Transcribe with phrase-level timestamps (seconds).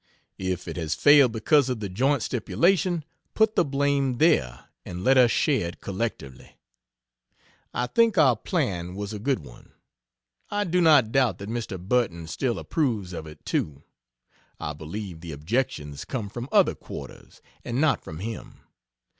[0.39, 3.05] If it has failed because of the joint stipulation,
[3.35, 6.57] put the blame there, and let us share it collectively.
[7.71, 9.73] I think our plan was a good one.
[10.49, 11.79] I do not doubt that Mr.
[11.79, 13.83] Burton still approves of it, too.
[14.59, 18.61] I believe the objections come from other quarters, and not from him.